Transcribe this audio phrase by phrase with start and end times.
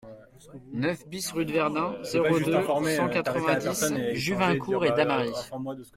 [0.73, 2.51] neuf BIS rue de Verdun, zéro deux,
[2.95, 5.31] cent quatre-vingt-dix, Juvincourt-et-Damary